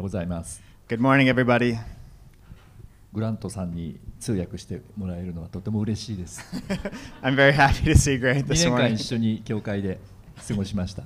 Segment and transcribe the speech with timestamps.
[0.00, 0.62] ようございます。
[0.88, 1.78] Good morning, everybody.
[3.12, 6.40] グラントさんに通訳してもらえるのはとても嬉しいです。
[7.22, 8.94] I'm very happy to see Grant 2 this 年間 morning.
[8.94, 9.98] 一緒に教会で
[10.48, 11.02] 過ごしました。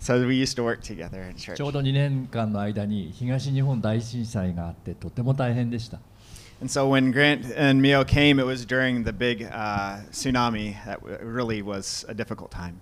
[0.00, 1.56] So we used to work together in church.
[1.56, 6.00] ちょうど2年間の間に東日本大震災があってとても大変でした。
[6.62, 11.60] And so when Grant and Mio came, it was during the big uh, tsunami that really
[11.60, 12.76] was a difficult time.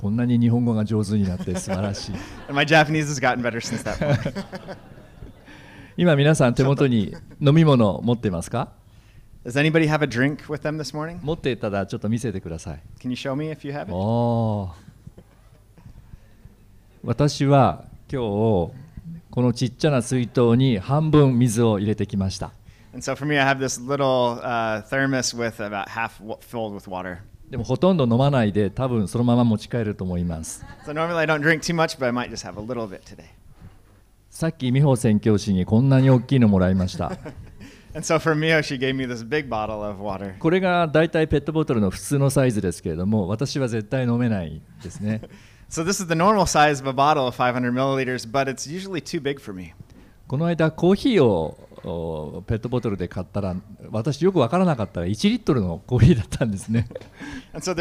[0.00, 2.14] こんなに日本語が上手になって素晴らしい。
[2.50, 4.34] My Japanese has gotten better since that point.
[5.94, 8.72] 今皆さん手元に飲み物持ってますか
[9.44, 11.18] Does anybody have a drink with them this morning?
[11.22, 12.80] 持ってたらちょっと見せてください。
[12.98, 14.72] Can you show me if you have it?
[17.04, 18.72] 私は今日
[19.30, 22.52] このちっちゃな水筒に半分水を入れてきました。
[22.94, 27.18] And so for me, I have this little uh, thermos with about half filled with water.
[27.50, 30.64] でもほとんど飲まないで、多分そのまま持ち帰ると思います。
[34.30, 37.10] さっき美穂宣教師にこんなに大きいのもらいました。
[40.38, 45.22] これが大体ペットボトルの普通のサイズですけれども、私は絶対飲めないですね。
[50.28, 51.88] この間コーヒーをペ
[52.56, 53.56] ットボトルで買ったら
[53.90, 56.86] 私よく分からなかったら1リットルのコーヒーだったんですね。
[57.60, 57.74] そう、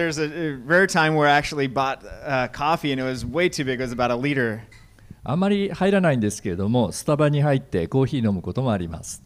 [5.24, 9.22] あまり入らないんですけれども、スタバに入ってコーヒー飲むこともあります。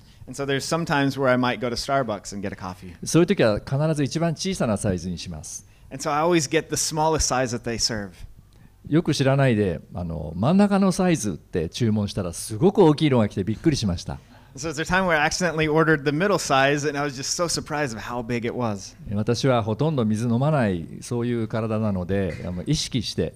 [3.03, 5.67] そういう時は必ず一番小さなサイズにします。
[8.89, 14.17] よく知らないであの、真ん中のサイズって注文したら、すごく大きいのが来てびっくりしました。
[14.55, 17.47] So there's a time where I accidentally ordered the middle size and I was just so
[17.47, 18.95] surprised of how big it was.
[19.11, 22.35] 私はほとんど水飲まないそういう体なので
[22.67, 23.33] 意識して、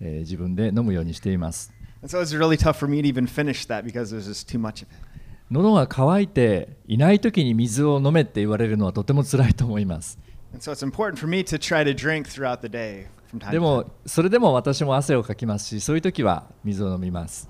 [0.00, 1.72] えー自分で飲むようにしています
[2.02, 4.58] And so it's really tough for me to even finish that because there's just too
[4.60, 5.10] much of it.
[5.50, 10.18] 喉が渇いていない時に水を飲めって言われるのはとても辛いと思います
[10.52, 13.06] And so it's important for me to try to drink throughout the day
[13.50, 17.48] でも.それでも私も汗をかきますしそういう時は水を飲みます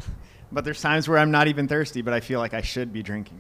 [0.53, 3.03] But there's times where I'm not even thirsty, but I feel like I should be
[3.03, 3.39] drinking.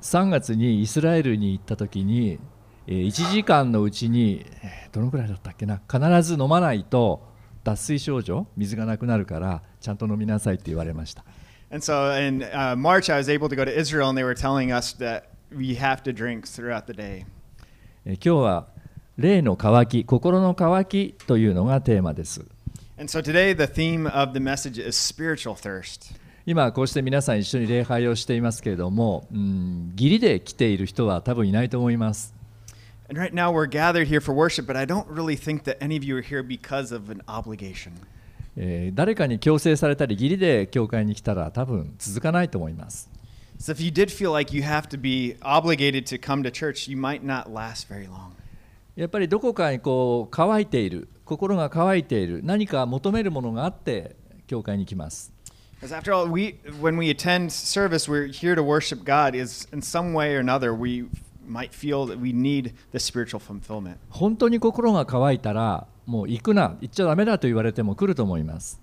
[0.00, 2.40] 3月にイスラエルに行った時に
[2.88, 7.22] えー1時間のうちにえーどのくらいだったっけな必ず飲まないと
[7.62, 11.24] 脱水症状水がなくなるからちゃんと飲みなさいって言われました
[11.70, 14.34] And so in uh, March, I was able to go to Israel, and they were
[14.34, 17.24] telling us that we have to drink throughout the day.
[18.04, 18.66] えー今日は
[19.16, 22.44] 霊の渇き心の渇きというのがテーマです
[22.98, 26.14] And so today, the theme of the message is spiritual thirst.
[26.44, 32.34] 今こうして皆さん一緒に礼拝をしていますけれども、うん、義理で来ている人は多分いないと思います
[33.08, 35.98] And right now, we're gathered here for worship, but I don't really think that any
[35.98, 37.92] of you are here because of an obligation.
[38.56, 43.08] えー誰かに強制されたり義理で教会に来たら多分続かないと思います
[43.58, 46.90] So if you did feel like you have to be obligated to come to church,
[46.90, 48.32] you might not last very long.
[48.96, 54.16] やっぱりどこかにこう乾いている心が乾いている何か求めるものがあって
[54.46, 55.32] 教会に来ます
[55.82, 59.34] Because after all, we when we attend service, we're here to worship God.
[59.34, 61.08] Is in some way or another, we
[61.44, 63.96] might feel that we need the spiritual fulfillment.
[64.10, 68.80] 本当に心が乾いたらもう行くな行っちゃダメだと言われても来ると思います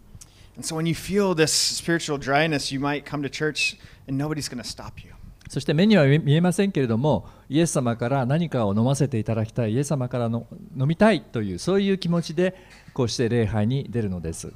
[0.58, 4.50] And so when you feel this spiritual dryness, you might come to church and nobody's
[4.50, 5.14] going to stop you.
[5.48, 12.56] そして目には見えませんけれどもイエス様から何かを飲ませていただきたいイエス様からの飲みたいというそういう気持ちで
[12.94, 14.52] こうして礼拝に出るのです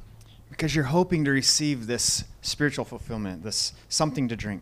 [0.56, 4.60] Because you're hoping to receive this spiritual fulfillment, this something to drink.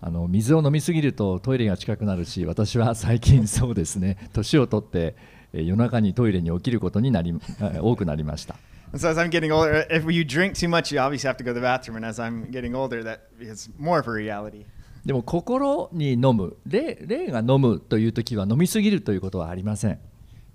[0.00, 5.14] あの水を飲みすぎるとトイレが近くなるし私は最近そうですね年を取って
[5.54, 8.56] えー夜中にトイレに起きることになりえー多くなりました
[8.94, 11.52] so as I'm getting older, if you drink too much, you obviously have to go
[11.52, 11.96] to the bathroom.
[11.96, 14.66] And as I'm getting older, that is more of a reality.
[15.04, 19.98] でも心に飲む霊霊が飲むという時は飲みすぎるということはありません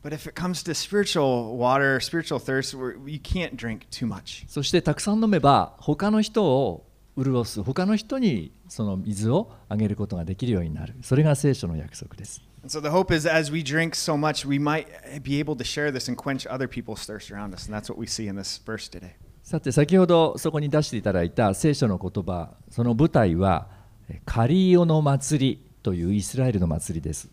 [0.01, 2.73] But if it comes to spiritual water, spiritual thirst,
[3.05, 4.45] you can't drink too much.
[4.47, 6.85] そしてたくさん飲めば他の人を
[7.17, 14.87] 潤す他の人にその水をあげることができるようになるそれが聖書の約束です so the hope is as we drink so much, we might
[15.23, 17.67] be able to share this and quench other people's thirst around us.
[17.67, 19.15] And that's what we see in this verse today.
[19.43, 23.67] さて先ほどそこに出していただいた聖書の言葉その舞台は
[24.07, 27.29] えカリオの祭りというイスラエルの祭りです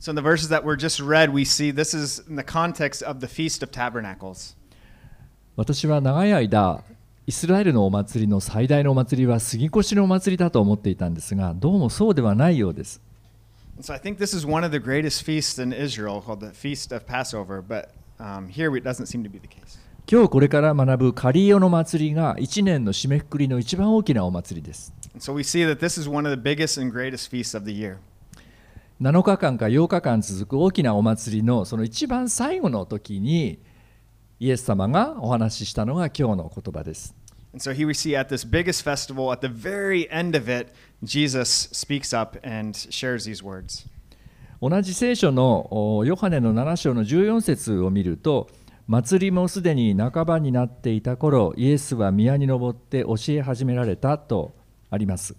[0.00, 3.02] So in the verses that were just read, we see this is in the context
[3.04, 4.56] of the Feast of Tabernacles.
[5.54, 6.82] 私は長い間
[7.26, 13.00] イスラエルのお祭りの最大のお祭りは杉越のお祭りだと思っていたんですがどうもそうではないようです
[13.76, 16.52] And so I think this is one of the greatest feasts in Israel called the
[16.52, 19.78] Feast of Passover, but um, here it doesn't seem to be the case.
[20.10, 27.30] 今日これから学ぶカリオの祭りが1年の締めくくりの一番大きなお祭りです And And so we see that this is one of the biggest and greatest
[27.30, 27.98] feasts of the year.
[28.99, 33.59] 7日間か8日間続く大きなお祭りのその一番最後の時に
[34.39, 37.13] イエス様がお話ししたのが今日の言葉です。
[37.53, 40.73] And so here we see at this biggest festival, at the very end of it,
[41.03, 43.87] Jesus speaks up and shares these words.
[44.59, 48.49] 同じ聖書のおヨハネの7章の14節を見ると
[48.87, 54.55] 祭りもすでに半ばになっていた頃イエスは宮に登って教え始められたと
[54.89, 55.35] あります。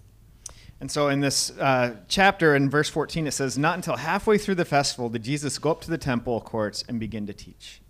[0.81, 4.55] And so in this uh, chapter, in verse 14, it says, Not until halfway through
[4.55, 7.81] the festival did Jesus go up to the temple courts and begin to teach.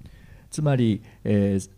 [0.50, 1.70] つまり、えー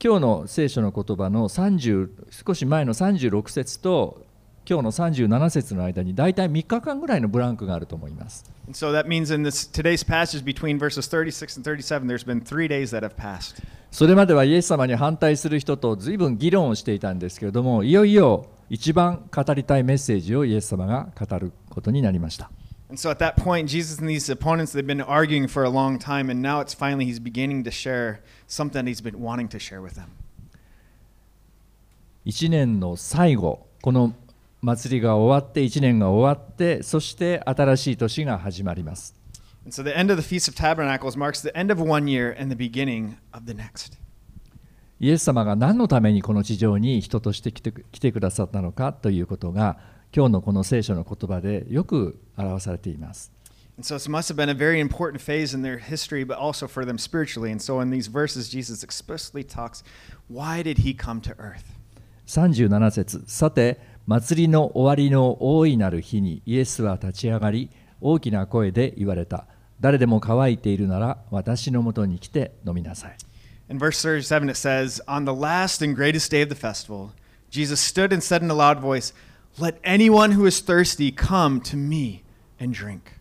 [0.00, 4.24] 今日の聖書の言葉の30少し前の36節と
[4.64, 8.44] 今日の37節の間に大体3日間ぐらいのブランクがあると思います。
[8.70, 12.96] So that means in this today's passage between verses 36 and 37, there's been three days
[12.96, 13.60] that have passed.
[13.90, 22.50] それまではイエス様に反対する人と随分議論をしていたんですけれどもいよいよ一番語りたいメッセージをイエス様が語ることになりました。
[22.90, 26.30] And so at that point, Jesus and these opponents, they've been arguing for a long time,
[26.30, 29.94] and now it's finally he's beginning to share something he's been wanting to share with
[29.94, 30.06] them.
[32.24, 34.14] 1年の最後この
[34.60, 39.14] 祭りが終わって1年が終わってそして新しい年が始まります
[39.64, 42.34] And so the end of the Feast of Tabernacles marks the end of one year
[42.38, 43.98] and the beginning of the next.
[45.00, 49.78] イエス様が何のためにこの地上に人として来て来てくださったのかということが
[50.14, 53.32] 今日のこの聖書の言葉でよく表されています
[53.76, 56.66] And so this must have been a very important phase in their history, but also
[56.66, 57.52] for them spiritually.
[57.52, 59.84] And so in these verses, Jesus explicitly talks
[60.26, 61.62] why did he come to earth?
[62.26, 69.46] 37節さて祭りの終わりの大いなる日にイエスは立ち上がり大きな声で言われた
[69.80, 73.16] 誰でも乾いているなら私のもとに来て飲みなさい
[73.69, 77.11] In verse 37, it says, On the last and greatest day of the festival,
[77.49, 79.13] Jesus stood and said in a loud voice,
[79.57, 82.23] Let anyone who is thirsty come to me
[82.59, 83.19] and drink.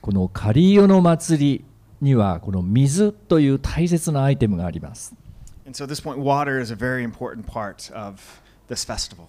[0.00, 1.64] このカリオの祭り
[2.00, 5.14] にはこの水という大切なアイテムがあります
[5.66, 8.20] And so at this point, water is a very important part of
[8.68, 9.26] this festival.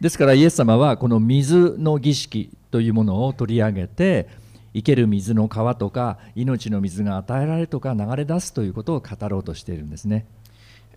[0.00, 4.28] ですからイエス様はこの水の儀式というものを取り上げて
[4.73, 10.25] 生ける水の川とか命の水が与えられるとか流れ出すということを語ろうとしているんですね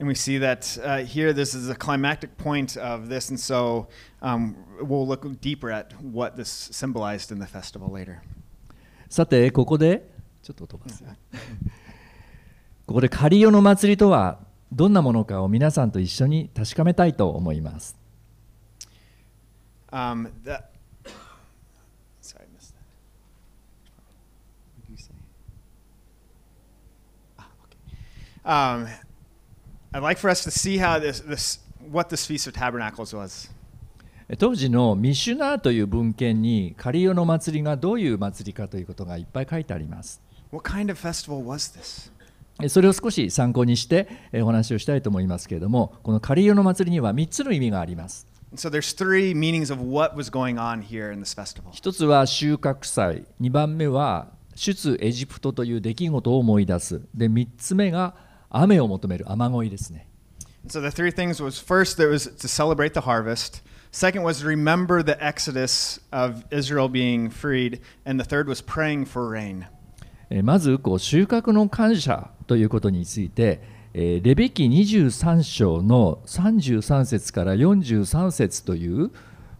[0.00, 3.28] And we see that uh, here, this is a climactic point of this.
[3.28, 3.86] And so
[4.20, 8.16] um, we'll look deeper at what this symbolized in the festival later.
[9.08, 10.08] さてここで
[10.42, 11.04] ちょっと飛ばす
[12.86, 14.38] ここでカリオの祭りとは
[14.72, 17.96] どんなものかを皆さんと一緒に確かめたいと思います
[19.92, 20.70] Um, that,
[22.22, 22.80] sorry, I missed that.
[24.74, 25.12] What did you say?
[27.38, 27.76] Ah, okay.
[28.44, 28.88] Um,
[29.92, 31.60] I'd like for us to see how this, this,
[31.90, 33.50] what this Feast of Tabernacles was.
[34.38, 42.10] 当時のミシュナーという文献にカリオの祭りがどういう祭りかということがいっぱい書いてあります What kind of festival was this?
[42.62, 51.70] えそれを少し参考にしてえお話をしたいと思いますけれどもこのカリオの祭りには3つの意味があります so there's three meanings of what was going on here in this festival.
[51.72, 58.14] 一つは収穫祭2番目は出エジプトという出来事を思い出すで3つ目が
[58.52, 60.06] 雨を求める雨乞いですね
[60.66, 63.62] so the three things was first there was to celebrate the harvest.
[63.90, 69.28] Second was remember the exodus of Israel being freed, and the third was praying for
[69.28, 69.66] rain.
[70.30, 73.60] えーまずこう収穫の感謝ということについて、
[73.92, 79.10] えーレビ記23章の33節から43節という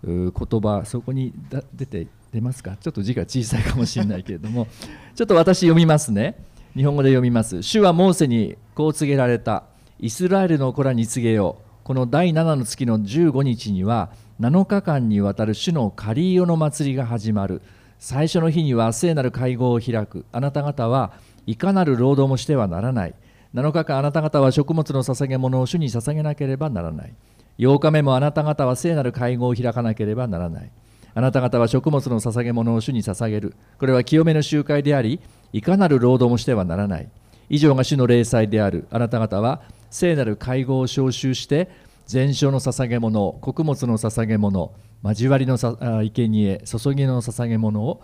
[0.05, 4.67] 言葉そこにだ出て出ますかちょっと字が小さいかもしれないけれども
[5.15, 6.43] ちょっと私読みますね
[6.75, 7.63] 日本語で読みます。
[7.63, 9.65] 主はモーセにこう告げられた。
[10.01, 11.85] イスラエルの子らに告げよう。
[11.85, 14.11] この第7の月の15日には
[14.41, 17.61] 7日間にわたる主のカリーオの祭りが始まる。
[17.99, 20.25] 最初の日には聖なる会合を開く。
[20.33, 21.13] あなた方は
[21.47, 23.15] いかなる労働もしてはならない。
[23.55, 27.13] 7日間あなた方は食物の捧げ物を主に捧げなければならない。
[27.59, 30.71] 8日目もあなた方は聖なる会合を開かなければならない。
[31.15, 33.55] あなた方は食物の捧げ物を主に捧げる。
[33.79, 35.21] これは清めの集会であり
[35.53, 37.09] いかなる労働もしてはならない。
[37.49, 38.87] 以上が主の霊祭である。
[38.91, 41.69] あなた方は聖なる会合を召集して
[42.07, 44.73] 全焼の捧げ物穀物の捧げ物
[45.05, 48.03] 交わりのさあ生贄注ぎの捧げ物を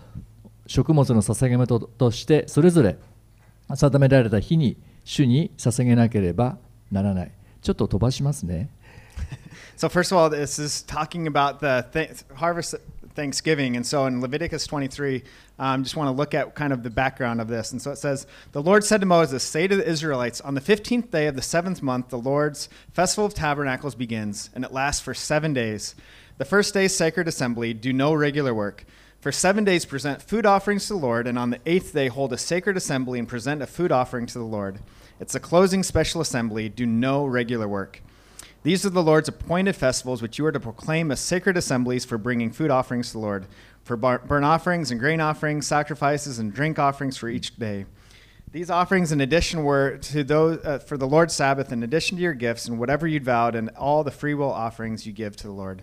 [0.66, 2.98] 食物の捧げ物ととしてそれぞれ
[3.74, 6.58] 定められた日に主に捧げなければ
[6.92, 7.32] ならない。
[7.62, 8.68] ちょっと飛ばしますね。
[9.78, 12.80] So first of all, this is talking about the th- harvest
[13.18, 15.24] Thanksgiving, and so in Leviticus 23,
[15.58, 17.72] um, just want to look at kind of the background of this.
[17.72, 20.60] And so it says, "The Lord said to Moses, Say to the Israelites, on the
[20.60, 25.02] fifteenth day of the seventh month, the Lord's festival of tabernacles begins, and it lasts
[25.02, 25.96] for seven days.
[26.36, 28.84] The first day's sacred assembly, do no regular work.
[29.20, 32.32] For seven days, present food offerings to the Lord, and on the eighth day, hold
[32.32, 34.78] a sacred assembly and present a food offering to the Lord.
[35.18, 38.00] It's a closing special assembly, do no regular work.
[38.64, 42.18] These are the Lord's appointed festivals, which you are to proclaim as sacred assemblies for
[42.18, 43.46] bringing food offerings to the Lord,
[43.84, 47.86] for burnt offerings and grain offerings, sacrifices and drink offerings for each day.
[48.50, 52.22] These offerings, in addition, were to those uh, for the Lord's Sabbath, in addition to
[52.22, 55.52] your gifts and whatever you'd vowed, and all the freewill offerings you give to the
[55.52, 55.82] Lord.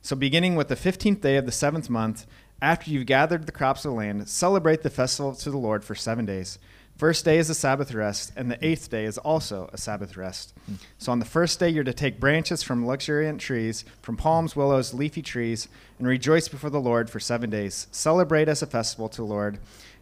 [0.00, 2.26] So, beginning with the fifteenth day of the seventh month,
[2.62, 5.94] after you've gathered the crops of the land, celebrate the festival to the Lord for
[5.94, 6.58] seven days.
[6.98, 10.52] First day is a Sabbath rest, and the eighth day is also a Sabbath rest.
[10.66, 10.74] Hmm.
[10.98, 14.92] So on the first day, you're to take branches from luxuriant trees, from palms, willows,
[14.92, 15.68] leafy trees,
[16.00, 17.86] and rejoice before the Lord for seven days.
[17.92, 19.60] Celebrate as a festival to the Lord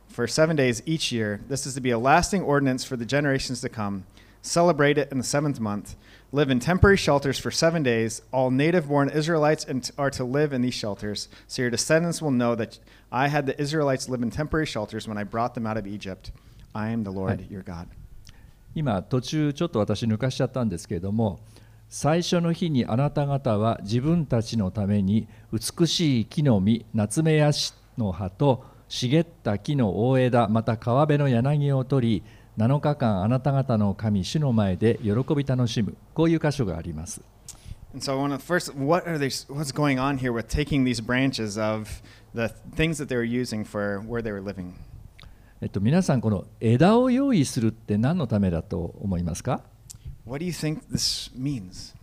[0.09, 1.43] for seven days each year.
[1.49, 4.07] This is to be a lasting ordinance for the generations to come.
[4.41, 5.97] Celebrate it in the seventh month.
[6.33, 8.23] Live in temporary shelters for seven days.
[8.33, 9.67] All native born Israelites
[9.99, 12.79] are to live in these shelters, so your descendants will know that
[13.13, 16.31] I had the Israelites live in temporary shelters when I brought them out of Egypt.
[16.77, 17.87] I am the Lord your God.
[18.75, 21.41] 今途中ちょっと私抜かしちゃったんですけれども
[21.89, 32.23] 最初の日にあなた方は自分たちのために美しい木の実ナツメヤシの葉と茂った木の大枝また川辺の柳を取り
[32.59, 37.23] 7日間あなた方の神主の前で喜び楽しむこういう箇所があります
[37.95, 40.85] And so, I want to first, what are they, what's going on here with taking
[40.85, 42.03] these branches of
[42.35, 44.75] the things that they were using for where they were living?
[45.63, 49.63] えっと、皆さんこの枝を用意するって何のためだと思いますか
[50.27, 51.95] What do you think this means?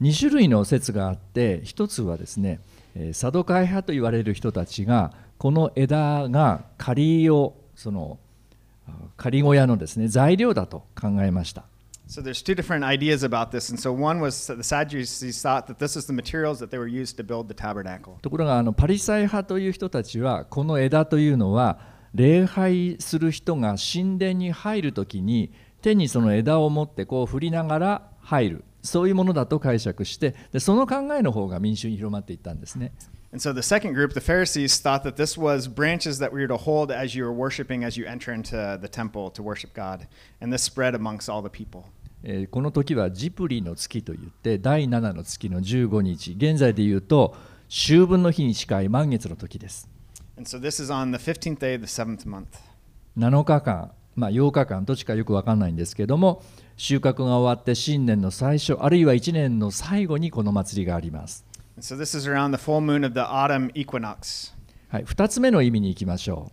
[0.00, 2.60] 2種類の説があって一つはですね
[2.94, 8.18] えーサドカイ派と言われる人たちがこの枝が仮をその
[8.86, 11.64] あ仮小屋のですね材料だと考えました
[12.06, 13.70] So there's two different ideas about this.
[13.70, 16.86] And so one was the Sadducees thought that this is the materials that they were
[16.86, 18.18] used to build the tabernacle.
[18.20, 25.52] ところがあのパリサイ派という人たちはこの枝というのは礼拝する人が神殿に入るときに
[25.82, 32.92] 手にその枝を持ってこう振りながら入るそういうものだと解釈してでその考えの方が民衆に広まっていったんですね
[33.32, 36.46] And so the second group, the Pharisees, thought that this was branches that we were
[36.46, 40.06] to hold as you were worshiping as you enter into the temple to worship God.
[40.40, 41.82] And this spread amongst all the people.
[42.22, 47.34] えーこの時はジプリの月といって第7の月の15日現在でいうと
[47.68, 49.88] 秋分の日に近い満月の時です
[50.36, 52.58] And so this is on the 15th day of the seventh month.
[53.16, 56.42] 7日間、まあ、8日間どっちかよく分かんないんですけども
[56.76, 61.44] 収穫が終わって新年の最初あるいは1年の最後にこの祭りがあります、
[61.76, 64.52] And so this is around the full moon of the autumn equinox.
[64.88, 66.50] はい、2つ目の意味に行きましょ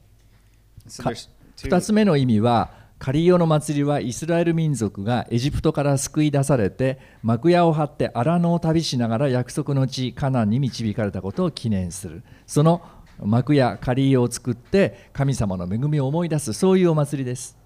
[0.88, 1.13] So う
[1.57, 12.83] two, 2つ目の意味はカリオの祭りはイスラエル民族がエジプトから救い出されて幕屋を張って荒野を旅しながら約束の地カナンに導かれたことを記念するその
[13.25, 17.57] 幕屋カリオを作って神様の恵みを思い出すそういうお祭りです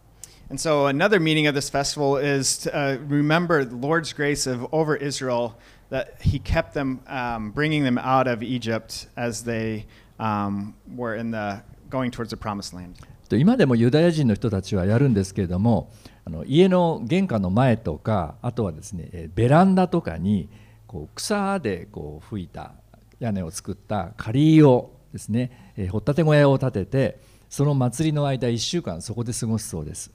[0.50, 4.68] And so another meaning of this festival is to uh, remember the Lord's grace of
[4.72, 5.56] over Israel
[5.90, 9.88] that He kept them, um, bringing them out of Egypt as they
[10.20, 12.96] um, were in the going towards the promised land.
[13.28, 15.92] と今でもユダヤ人の人たちはやるんですけれども
[16.26, 20.48] あの家の玄関の前とかあとはですねえーベランダとかに
[20.86, 22.74] こう草でこう吹いた
[23.20, 27.20] 屋根を作った仮をですね、えー掘ったて小屋を建てて
[27.50, 30.12] その祭りの間1週間そこで過ごすそうです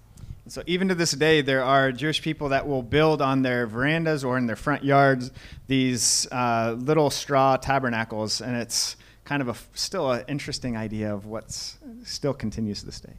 [0.46, 4.24] So even to this day, there are Jewish people that will build on their verandas
[4.24, 5.30] or in their front yards
[5.68, 11.24] these uh, little straw tabernacles, and it's kind of a still an interesting idea of
[11.26, 13.14] what's still continues to this day.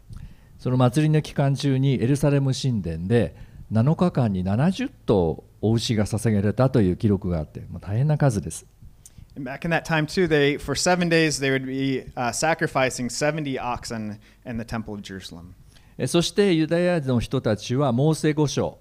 [0.59, 3.33] その祭りの期間中にエルサレム神殿で
[3.71, 8.65] 7日間に70頭お牛が捧げられたという記録があってもう大変な数です
[9.43, 13.57] back in that time too, they for seven days they would be uh, sacrificing seventy
[13.57, 15.53] oxen in the temple of Jerusalem.
[15.98, 18.77] えそしてユダヤの人たちはモーセ五書、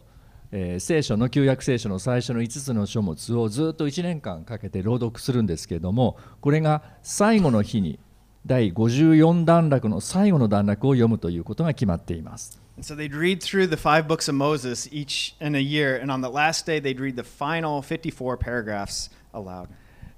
[0.53, 7.99] えー聖書の旧約聖書の最初の5つの書物をずっと1年間かけて朗読するんですけれどもこれが最後の日に
[8.47, 16.23] 第54段落の最後の段落を読むということが決まっています so they'd read through the five books of Moses each in a year, and on
[16.23, 19.69] the last day they'd read the final fifty-four paragraphs aloud.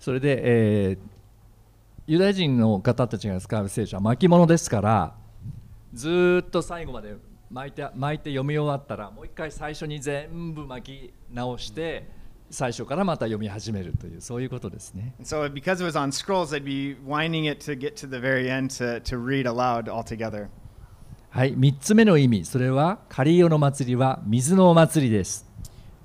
[0.02, 1.12] それで、えー
[2.04, 5.14] ユダヤ人の方たちが使う聖書は巻物ですから
[5.94, 7.14] ずーっと最後まで
[7.49, 12.11] 巻いて巻いて読み終わったらもう一回最初に全部巻き直して
[12.50, 15.14] 最初からまた読み始めるというそういうことですね。
[15.23, 18.68] So because it was on scrolls, they'd be winding it to get to the very end
[18.76, 20.49] to, to read aloud altogether.
[21.30, 25.49] はい、3つ目の意味それはカリオの祭りは水のお祭りです。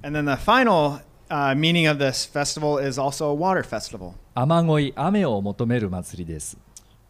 [0.04, 4.13] And then the final uh, meaning of this festival is also a water festival.
[4.36, 6.57] 雨乞い雨を求める祭りです、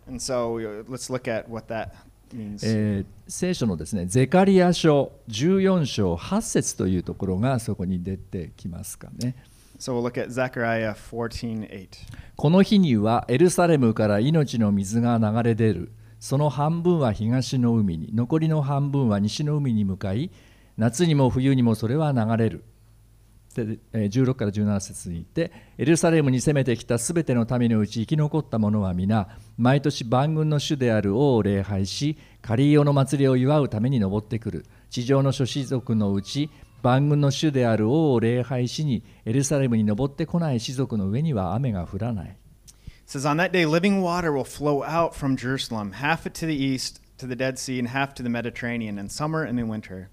[0.08, 1.90] And so uh, let's look at what that
[2.34, 2.60] means.
[2.64, 9.36] えー聖書のですねゼカリア書14章8節というところがそこに出てきますかね
[9.80, 11.88] So we'll look at Zechariah 14:8.
[12.36, 20.32] この日にはエルサレムから命の水が流れ出るその半分は東の海に残りの半分は西の海に向かい
[20.78, 22.64] 夏にも冬にもそれは流れる
[23.66, 36.50] でえー16から17節に言ってエルサレムに攻めてきたすべての民のうち生き残った者は皆毎年万軍の主である王を礼拝しカリーオの祭りを祝うために登ってくる地上の諸子族のうち
[36.84, 42.38] 万軍の主である王を礼拝しにエルサレムに登ってこない士族の上には雨が降らない
[43.08, 46.56] says, On that day, living water will flow out from Jerusalem, half it to the
[46.56, 50.10] east, to the Dead Sea, and half to the Mediterranean, in summer and in winter.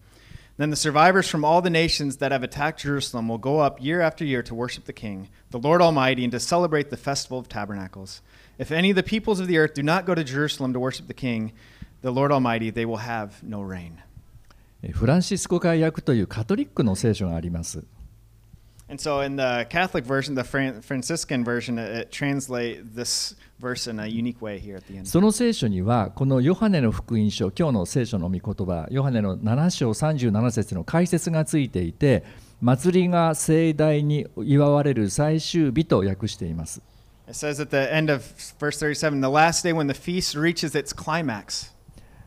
[0.58, 4.02] Then the survivors from all the nations that have attacked Jerusalem will go up year
[4.02, 7.48] after year to worship the King, the Lord Almighty, and to celebrate the Festival of
[7.48, 8.22] Tabernacles.
[8.58, 11.08] If any of the peoples of the earth do not go to Jerusalem to worship
[11.08, 11.54] the King,
[12.02, 14.02] the Lord Almighty, they will have no rain.
[14.82, 17.84] えフランシスコ会訳というカトリックの聖書があります。
[18.89, 23.99] And so in the Catholic version, the Fran- Franciscan version, it, translates this verse in
[23.99, 25.07] a unique way here at the end.
[25.07, 32.25] その聖書にはこのヨハネの福音書今日の聖書の御言葉ヨハネの7章37節の解説がついていて
[32.61, 36.83] 祭りが盛大に祝われる最終日と訳しています
[37.27, 38.23] It says at the end of
[38.59, 41.73] verse 37, the last day when the feast reaches its climax.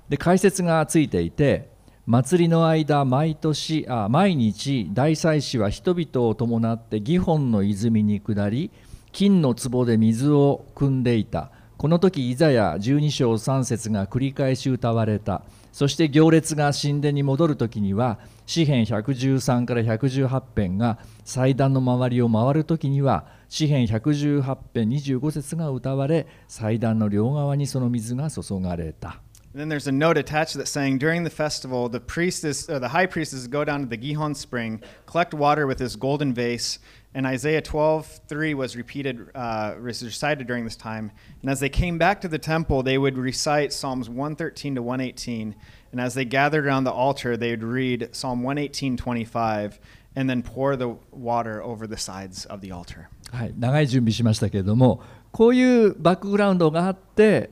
[0.09, 1.69] で解説がついていて
[2.09, 8.71] 祭りの間毎年あ毎日大祭司は人々を伴ってギホンの泉に下り
[9.11, 11.51] 金の壺で水を汲んでいた。
[11.77, 15.43] この時イザヤ12章3節が繰り返し歌われた。
[15.73, 29.19] そして行列が神殿に戻る時には詩編113から118編が祭壇の周りを回る時には詩編118編25節が歌われ祭壇の両側にその水が注がれた。
[29.56, 32.88] And then there's a note attached that's saying during the festival, the priest is, or the
[32.88, 36.32] high priest is to go down to the Gihon spring, collect water with his golden
[36.32, 36.78] vase.
[37.14, 41.10] And Isaiah 12:3 was repeated, uh, was recited during this time.
[41.42, 45.54] And as they came back to the temple, they would recite Psalms 113 to 118.
[45.92, 49.78] And as they gathered around the altar, they would read Psalm 118:25,
[50.16, 53.10] and then pour the water over the sides of the altar.
[53.30, 57.50] はい、長い準備しましたけれどもこういうバックグラウンドがあって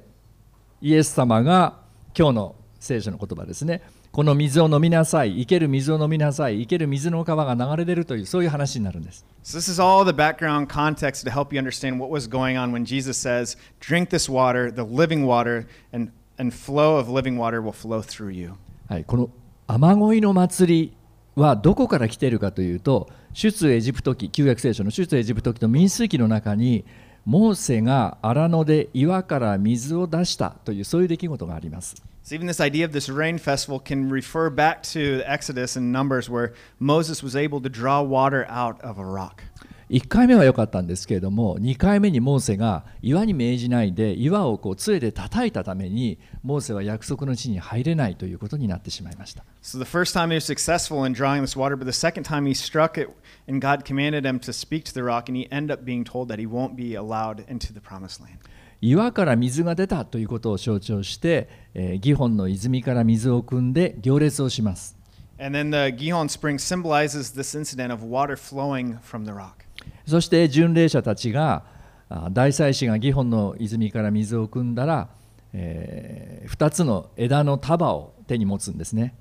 [0.83, 1.79] イエス様が
[2.17, 12.58] 今日の聖書の言葉ですねこの水を飲みなさい生ける水を飲みなさい生ける水の川が流れ出るというそういう話になるんです So, this is all the background context to help you understand what was going
[12.58, 17.38] on when Jesus says, Drink this water, the living water, and, and flow of living
[17.38, 18.54] water will flow through you.
[18.88, 19.30] はい、この
[19.67, 20.93] 雨乞いの祭り
[21.36, 26.86] はどこから来ているかというと出エジプト記旧約聖書の出エジプト記と民数記の中に
[27.26, 36.28] モーセが荒野で岩から水を出したというそういう出来事があります So, even this idea of this rain festival can refer back to Exodus and Numbers,
[36.28, 39.44] where Moses was able to draw water out of a rock.
[39.89, 52.24] 1回目は良かったんですけれども2回目にモーセが岩に命じないで岩をこう杖で叩いたためにモーセは約束の地に入れないということになってしまいました So, the first time he was successful in drawing this water, but the second
[52.24, 53.10] time he struck it,
[53.48, 56.30] and God commanded him to speak to the rock, and he ended up being told
[56.30, 58.39] that he won't be allowed into the promised land.
[58.82, 64.95] 岩から水が出たということを象徴して、えーギホンの泉から水を汲んで行列をします
[65.39, 69.64] And then the Gihon spring symbolizes this incident of water flowing from the rock.
[70.08, 71.63] そして巡礼者たちが
[72.10, 75.10] あ大祭司がギホンの泉から水を汲んだら、
[75.54, 79.15] え2つの枝の束を手に持つんですね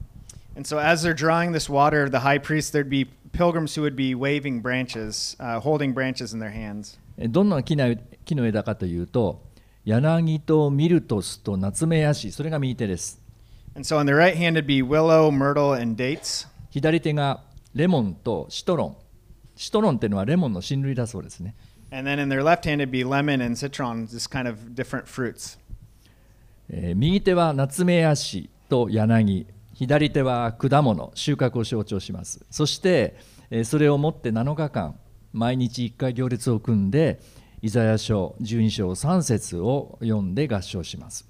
[0.57, 3.97] And so, as they're drawing this water, the high priest, there'd be pilgrims who would
[3.97, 6.97] be waving branches, uh, holding branches in their hands.
[7.19, 9.43] えどんな木の木の枝かというと
[9.85, 13.21] 柳とミルトスとナツメヤシそれが右手です
[13.75, 16.47] And so, on the right hand, it'd be willow, myrtle, and dates.
[16.71, 17.43] 左手が
[17.75, 18.97] レモンとシトロン
[19.57, 21.55] シトロンっていうのはレモンの親類だそうですね。
[21.91, 25.59] And then in their left hand, it'd be lemon and citron, just kind of different fruits.
[26.71, 32.45] えー右手はナツメヤシと柳左手は果物収穫を象徴します。
[32.51, 33.17] そして、
[33.51, 34.99] えーそれを持って7日間
[35.33, 37.21] 毎日1回行列を組んで
[37.61, 41.27] イザヤ書12章3節を読んで合唱します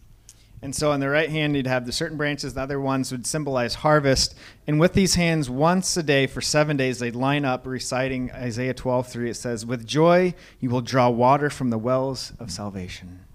[0.63, 3.25] And so, on the right hand, you'd have the certain branches, the other ones would
[3.25, 4.35] symbolize harvest.
[4.67, 8.73] And with these hands, once a day for seven days, they'd line up reciting Isaiah
[8.73, 9.29] 12 3.
[9.29, 13.25] It says, With joy, you will draw water from the wells of salvation.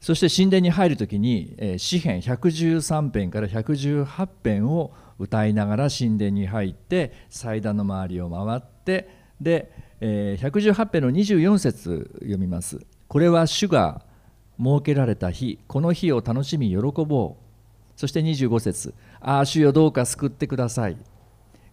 [0.00, 9.08] そして神殿に入るときに、えー詩編113編から118編を歌いながら神殿に入って祭壇の周りを回って
[9.40, 12.80] で、えー118編の24節読みます。
[13.07, 14.01] これは主が
[14.57, 17.45] 設けられた日、この日を楽しみ喜ぼう。
[17.95, 20.97] そして25節ああ、主よどうか救ってください。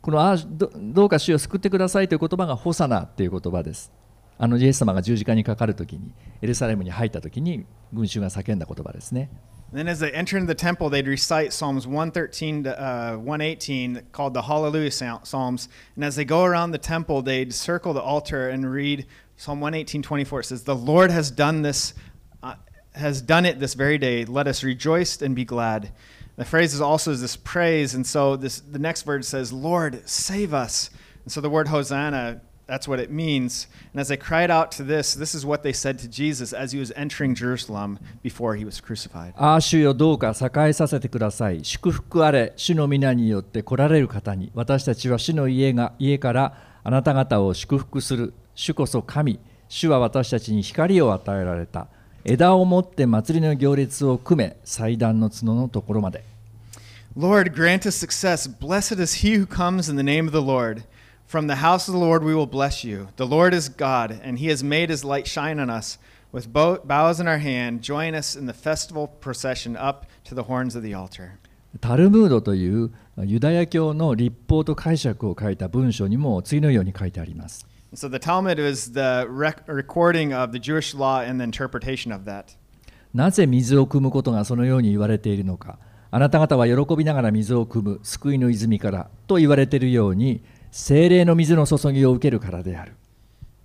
[0.00, 3.92] このああどうか主よ救ってくださいという言葉がホサナという言葉です。
[4.38, 9.30] あのイエス様が十字架にかかるときに、エルサレムに入ったときに、群衆が叫んだ言葉ですね。
[9.72, 14.42] Then, as they enter into the temple, they'd recite Psalms 113 to uh, 118, called the
[14.42, 15.68] Hallelujah Psalms.
[15.96, 19.06] And as they go around the temple, they'd circle the altar and read
[19.41, 20.39] Psalm 118, 24.
[20.39, 21.93] It says, "The Lord has done this,
[22.41, 22.55] uh,
[22.93, 24.25] has done it this very day.
[24.25, 25.91] Let us rejoice and be glad."
[26.37, 30.53] The phrase is also this praise, and so this the next verse says, "Lord, save
[30.53, 30.89] us."
[31.23, 33.67] And so the word Hosanna that's what it means.
[33.93, 36.73] And as they cried out to this, this is what they said to Jesus as
[36.73, 39.33] he was entering Jerusalem before he was crucified.
[39.37, 41.63] ああ、主よどうか栄えさせてください。
[41.63, 48.33] 祝福あれ、主の皆によって来られる方に、私たちは主の家が家からあなた方を祝福する。
[48.54, 51.88] 主こそ神、主は私たちに光を与えられた。
[52.24, 56.24] 枝を持って祭りの行列を組め、祭壇の角のところまで。
[57.16, 58.48] Lord, grant us success.
[58.48, 60.84] Blessed is he who comes in the name of the Lord.
[61.26, 63.08] From the house of the Lord we will bless you.
[63.16, 65.98] The Lord is God, and he has made his light shine on us.
[66.30, 70.44] With bow- bows in our hand, join us in the festival procession up to the
[70.44, 71.38] horns of the altar.
[71.80, 72.90] タルムードという
[73.24, 77.66] ユダヤ教の立法と解釈を書いた文書にも次のように書いてあります。
[77.94, 82.56] So the Talmud is the rec- recording of the Jewish law and the interpretation of that.
[83.12, 85.78] なぜ水を汲むことがそのように言われているのか。
[86.10, 92.94] あなた方は喜びながら水を汲む救いの泉からと言われているように、精霊の水の注ぎを受けるからである。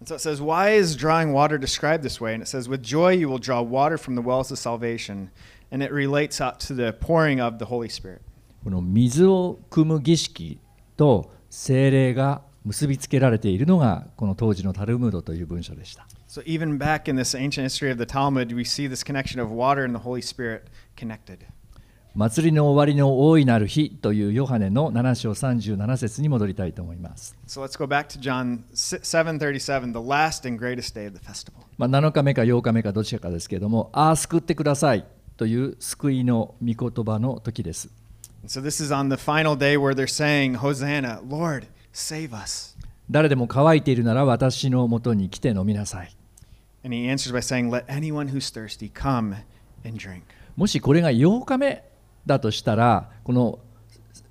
[0.03, 2.33] So it says, Why is drawing water described this way?
[2.33, 5.29] And it says, With joy you will draw water from the wells of salvation.
[5.71, 8.21] And it relates out to the pouring of the Holy Spirit.
[8.63, 10.59] この水を汲む儀式
[10.97, 16.06] と精霊が結びつけられているのがこの当時のタルムードという文書でした。
[16.27, 19.86] So even back in this ancient history of the Talmud, we see this connection of water
[19.86, 20.63] and the Holy Spirit
[20.97, 21.38] connected.
[22.13, 27.38] 祭りの終わりの大いなる日というヨハネの7章37節に戻りたいと思います。
[27.47, 31.63] So let's go back to John 7:37, the last and greatest day of the festival.
[31.77, 35.06] まあ、7日目か8日目かどちらかですけれども、ああ、救ってください
[35.38, 37.89] という救いの御言葉の時です。
[38.45, 42.77] So this is on the final day where they're saying, Hosanna, Lord, save us.
[43.10, 46.15] 誰でも乾いているなら私のもとに来て飲みなさい。
[46.83, 49.36] And he answers by saying, Let anyone who's thirsty come
[49.83, 50.21] and drink.
[50.55, 51.83] もしこれが8日目
[52.25, 53.60] だとしたら、この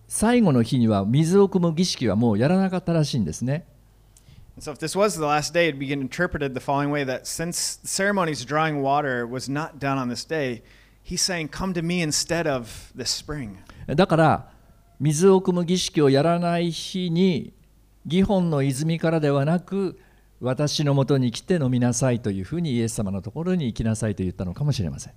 [0.07, 3.67] 最後の日には水を汲む儀式はもうやらなかったらしいんですね。
[4.59, 7.89] So if this was the last day, it'd be interpreted the following way that since the
[7.89, 10.63] ceremonies drawing water was not done on this day,
[11.03, 13.57] he's saying, Come to me instead of this spring.
[13.87, 14.51] だから
[14.99, 17.53] 水を汲む儀式をやらない日に
[18.07, 19.99] 義本の泉からではなく
[20.41, 25.13] 私のもとに来て飲みなさいというふうにイエス様のところに行きなさいと言ったのかもしれません。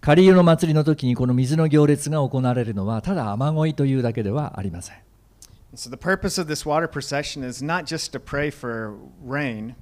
[0.00, 4.96] 仮湯の祭りの時にこの水の行列が行われるのはただ雨乞いというだけではありません。
[5.74, 8.94] So the purpose of this water procession is not just to pray for
[9.26, 9.74] rain,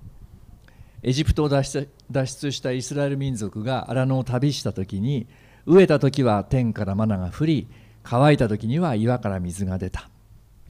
[1.02, 5.26] エジプトを脱出脱出したイスラエル民族が荒野を旅した時に
[5.66, 7.68] 飢えた時は天からマナが降り
[8.04, 10.08] 乾いた時には岩から水が出た。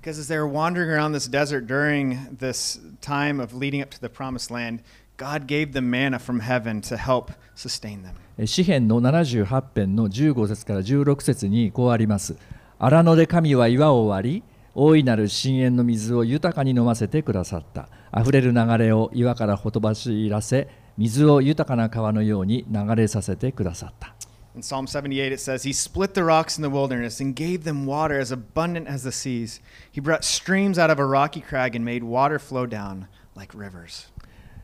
[0.05, 3.99] because as they were wandering around this desert during this time of leading up to
[3.99, 4.83] the promised land,
[5.17, 8.15] God gave them manna from heaven to help sustain them.
[8.47, 12.37] 詩編の78編の15節から16節にこうあります。
[12.79, 14.43] 荒野で神は岩を割り、
[14.75, 17.89] 大いなる深淵の水を豊かに飲ませてくださった。
[18.15, 20.69] 溢れる流れを岩からほとばしらせ、
[20.99, 24.15] 水を豊かな川のように流れさせてくださった。
[24.56, 28.20] In Psalm 78, it says, He split the rocks in the wilderness and gave them water
[28.20, 29.62] as abundant as the seas.
[29.92, 34.12] He brought streams out of a rocky crag and made water flow down like rivers.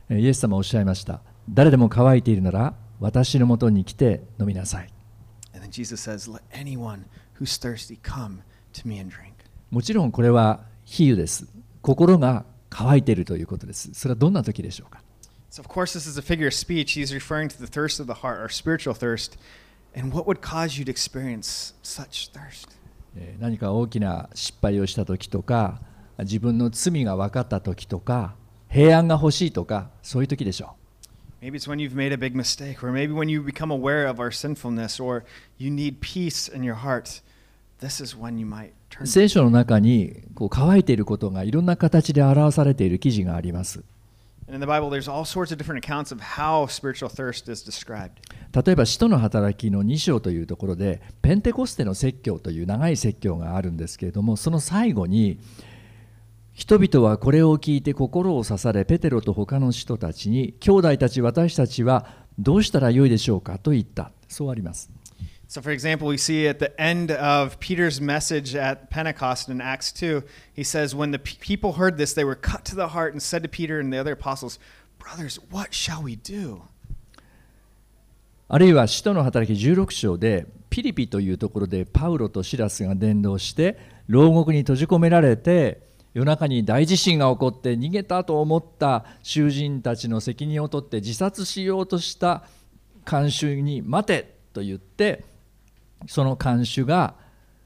[0.08, 1.20] えーイエス様はおっしゃいました。
[1.48, 4.92] 誰でも乾いているなら、私のもとに来て飲みなさい。
[5.54, 7.04] And then Jesus says, Let anyone
[7.38, 8.42] who's thirsty come
[8.74, 9.32] to me and drink.
[9.70, 11.46] もちろんこれは比喩です。
[11.80, 13.94] 心が乾いているということです。
[13.94, 15.00] それはどんな時でしょうか
[15.50, 16.98] So, of course, this is a figure of speech.
[16.98, 19.38] He's referring to the thirst of the heart, or spiritual thirst.
[19.95, 22.69] And what would cause you to experience such thirst?
[23.17, 25.81] えー何か大きな失敗をした時とか
[26.19, 28.35] 自分の罪が分かった時とか
[28.69, 30.75] 平安が欲しいとかそういう時でしょ
[31.41, 34.19] Maybe it's when you've made a big mistake, or maybe when you become aware of
[34.21, 35.23] our sinfulness, or
[35.57, 37.23] you need peace in your heart.
[37.81, 39.07] This is when you might う turn.
[39.07, 43.83] 聖書の中にこう乾いていることがいろんな形で表されている記事があります
[44.51, 47.63] And in the Bible, there's all sorts of different accounts of how spiritual thirst is
[47.63, 48.19] described.
[48.51, 55.39] 例えば使徒の働きの2章というところでペンテコステの説教という長い説教があるんですけれどもその最後に
[56.51, 62.05] 人々はこれを聞いて心を刺されペテロと他の人たちに兄弟たち私たちは
[62.37, 64.89] どうしたらよいでしょうかと言ったそうあります
[65.51, 69.91] So, for example, we see at the end of Peter's message at Pentecost in Acts
[69.91, 73.11] 2, he says, When the pe- people heard this, they were cut to the heart
[73.11, 74.59] and said to Peter and the other apostles,
[74.97, 76.61] Brothers, what shall we do?
[78.47, 85.81] あるいは使徒の働き16章でピリピというところでパウロとシラスが伝道して牢獄に閉じ込められて
[86.13, 92.45] 夜中に大地震が起こって逃げたと思った囚人たちの責任を取って自殺しようとした
[93.03, 95.29] 看守に待てと言って
[96.06, 97.14] その看守が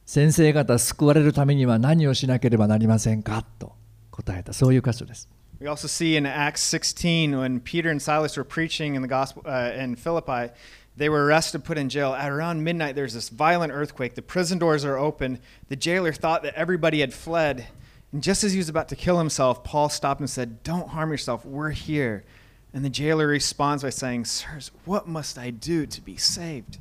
[0.06, 3.72] 先生方救われるためには何をしなければなりませんかと
[4.10, 5.28] 答えたそういう箇所です
[5.60, 9.42] We also see in Acts 16 when Peter and Silas were preaching in the gospel
[9.44, 10.54] uh, in Philippi,
[10.96, 12.14] they were arrested, put in jail.
[12.14, 14.14] At around midnight, there's this violent earthquake.
[14.14, 15.38] The prison doors are open.
[15.68, 17.66] The jailer thought that everybody had fled.
[18.12, 21.10] And just as he was about to kill himself, Paul stopped and said, Don't harm
[21.10, 21.44] yourself.
[21.44, 22.24] We're here.
[22.72, 26.78] And the jailer responds by saying, Sirs, what must I do to be saved?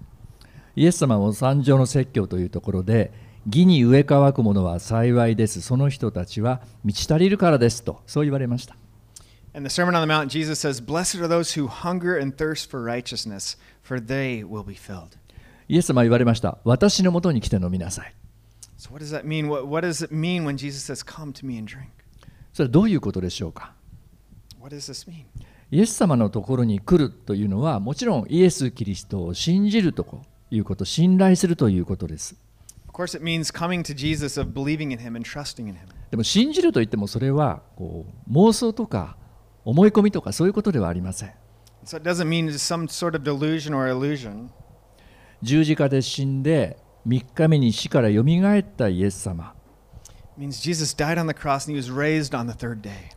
[0.76, 3.12] イエス様も山上の説教というところで
[3.46, 5.60] 義に植え替わく者は幸いです。
[5.60, 8.76] その人たちは満ち足りるからですとそう言われました。
[9.54, 10.82] Mount, says,
[15.68, 16.58] イエス様は言われました。
[16.64, 18.12] 私のもとに来て飲みなさい、
[18.76, 19.04] so、what,
[19.68, 19.94] what
[22.52, 23.74] それどういうことでしょうか？
[25.70, 30.24] イエス様のところに来るというのはもちろんイエス・キリストを信じるところ。
[30.54, 32.36] いうこと、信頼するということです。
[36.10, 39.16] でも信じると言ってもそれはこう妄想とか
[39.64, 41.32] 思い込みとかそういうことではありません。
[45.42, 49.54] 十字架で死んで3日目に死からよみがえったイエス様。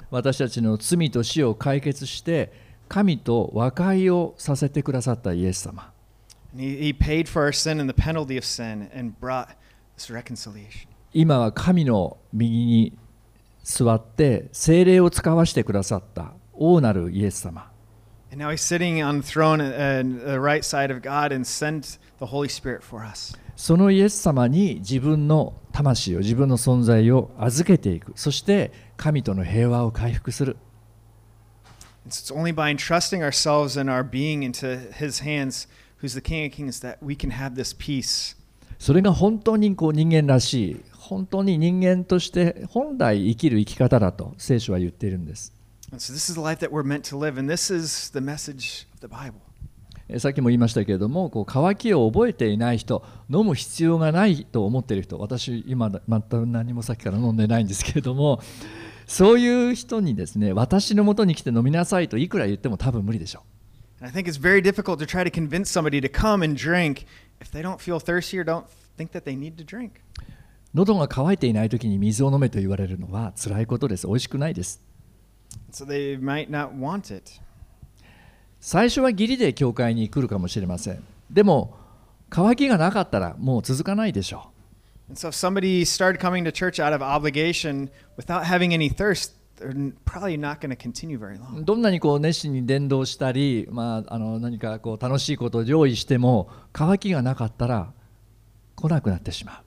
[0.09, 2.51] 私たちの罪と死を解決して
[2.89, 5.91] 神と和解をさせてくださったイエス様。
[11.13, 12.97] 今は神の右に
[13.63, 17.69] 座って精霊を使わせてくださった王なるイエス様。
[23.55, 28.13] そのイエス様に自分の魂を自分の存在を預けていく。
[28.15, 30.57] そして神との平和を回復する。
[36.01, 38.35] Who's the King of Kings, that we can have this peace.
[38.79, 45.53] それが本当にこう人間らしい本当に人間として本来生きる生き方だと聖書は言っているんです。
[50.19, 58.41] さっきも言いましたけれどもこう渇きを覚えていない人飲む必要がないと思っている人私今全く何もさっきから飲んでないんですけれども
[59.05, 63.43] そういう人にですね私のもとに来て飲みなさいといくら言っても多分無理でしょ
[64.00, 67.06] And I think it's very difficult to try to convince somebody to come and drink
[67.40, 70.00] if they don't feel thirsty or don't think that they need to drink.
[70.74, 74.80] う喉が渇いていない時に水を飲めと言われるのは辛いことです美味しくないです
[75.70, 77.40] So they might not want it.
[78.60, 81.76] 最初は義理で教会に来るかもしれませんでも
[82.30, 84.52] 渇きがなかったらもう続かないでしょう
[85.10, 89.32] And so if somebody started coming to church out of obligation without having any thirst,
[91.61, 97.91] どんなにこう熱心に伝道したり、まあ、あの何かこう楽しいことを用意しても渇きがなかったら
[98.75, 99.63] 来なくなってしまう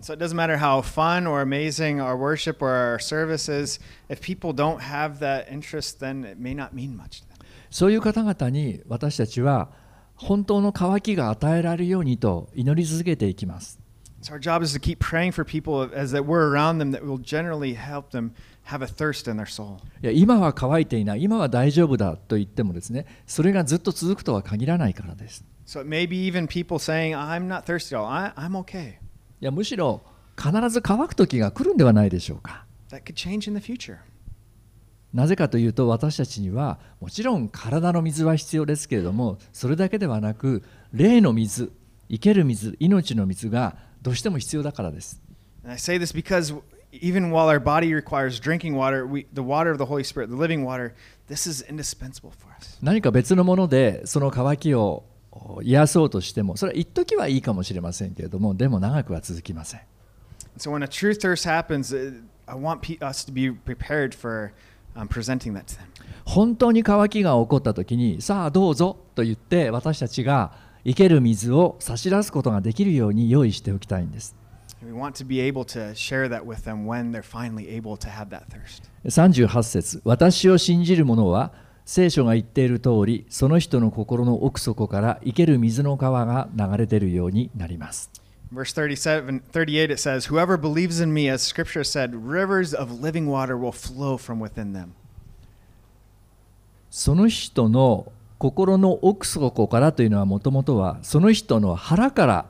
[0.00, 4.20] So it doesn't matter how fun or amazing our worship or our service is, if
[4.20, 7.24] people don't have that interest, then it may not mean much.
[7.70, 9.70] そういう方々に私たちは
[10.14, 13.80] 本当の渇きが与えられるようにと祈り続けていきます
[14.22, 17.04] So our job is to keep praying for people as that we're around them that
[17.04, 18.32] will generally help them
[18.66, 19.76] have a thirst in their soul.
[20.02, 28.06] いや今は乾いていない今は大丈夫だと言ってもですねそれがずっと続くとは限らないからです So it may be even people saying, I'm not thirsty at all.
[28.06, 28.94] I, I'm okay.
[29.40, 30.02] いやむしろ
[30.36, 33.98] 必ず乾く時が来るんではないでしょうか That could change in the future.
[35.12, 41.70] なぜかというと私たちにはもちろん体の水は必要ですけれどもそれだけではなく霊の水
[42.10, 45.20] 生ける水命の水がどうしても必要だからです
[45.62, 46.54] And I say this because
[47.00, 50.36] even while our body requires drinking water, we, the water of the Holy Spirit, the
[50.36, 50.94] living water,
[51.28, 52.78] this is indispensable for us.
[52.82, 55.04] 何か別のものでその渇きを
[55.62, 59.80] 癒そうとしてもそれは一時はいいかもしれませんけれどもでも長くは続きません
[60.56, 64.52] So when a true thirst happens, uh, I want us to be prepared for
[64.94, 65.86] um, presenting that to them.
[66.24, 70.52] 本当に渇きが起こった時にさあどうぞと言って私たちが
[70.84, 74.36] 生ける水を差し出すことができるように用意しておきたいんです
[74.84, 78.08] We want to be able to share that with them when they're finally able to
[78.08, 78.90] have that thirst.
[79.04, 81.52] 38節私を信じる者は
[81.86, 88.10] 聖書が言っている通りその人の心の奥底から生ける水の川が流れ出るようになります
[88.52, 93.26] Verse 37, 38, it says, Whoever believes in me, as scripture said, rivers of living
[93.26, 94.94] water will flow from within them.
[96.88, 102.46] その人の心の奥底からというのはもともとはその人の腹から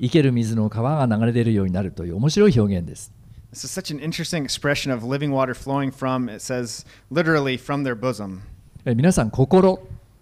[0.00, 3.12] 生ける水の川が流れ出るようになるという面白い表現です
[3.52, 7.82] This is such an interesting expression of living water flowing from, it says, literally from
[7.82, 8.40] their bosom.
[8.84, 9.78] え皆さん心っ